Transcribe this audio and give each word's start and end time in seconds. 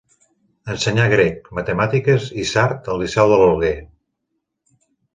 Ensenyà 0.75 1.05
grec, 1.11 1.51
matemàtiques 1.59 2.27
i 2.45 2.49
sard 2.55 2.93
al 2.95 3.01
liceu 3.05 3.33
de 3.37 3.41
l'Alguer. 3.45 3.75